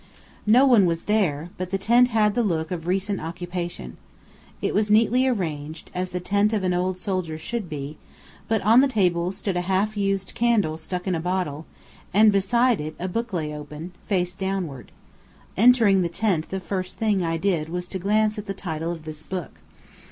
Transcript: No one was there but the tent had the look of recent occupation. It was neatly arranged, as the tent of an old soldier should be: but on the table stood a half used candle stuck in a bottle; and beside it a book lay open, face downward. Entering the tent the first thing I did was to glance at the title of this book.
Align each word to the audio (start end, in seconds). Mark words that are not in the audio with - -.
No 0.47 0.65
one 0.65 0.87
was 0.87 1.03
there 1.03 1.51
but 1.59 1.69
the 1.69 1.77
tent 1.77 2.07
had 2.07 2.33
the 2.33 2.41
look 2.41 2.71
of 2.71 2.87
recent 2.87 3.21
occupation. 3.21 3.97
It 4.59 4.73
was 4.73 4.89
neatly 4.89 5.27
arranged, 5.27 5.91
as 5.93 6.09
the 6.09 6.19
tent 6.19 6.53
of 6.53 6.63
an 6.63 6.73
old 6.73 6.97
soldier 6.97 7.37
should 7.37 7.69
be: 7.69 7.97
but 8.47 8.61
on 8.61 8.81
the 8.81 8.87
table 8.87 9.31
stood 9.31 9.55
a 9.55 9.61
half 9.61 9.95
used 9.95 10.33
candle 10.33 10.79
stuck 10.79 11.05
in 11.05 11.13
a 11.13 11.19
bottle; 11.19 11.67
and 12.15 12.31
beside 12.31 12.81
it 12.81 12.95
a 12.97 13.07
book 13.07 13.31
lay 13.31 13.53
open, 13.53 13.91
face 14.07 14.33
downward. 14.33 14.91
Entering 15.55 16.01
the 16.01 16.09
tent 16.09 16.49
the 16.49 16.59
first 16.59 16.97
thing 16.97 17.23
I 17.23 17.37
did 17.37 17.69
was 17.69 17.87
to 17.89 17.99
glance 17.99 18.39
at 18.39 18.47
the 18.47 18.55
title 18.55 18.91
of 18.91 19.03
this 19.05 19.21
book. 19.21 19.59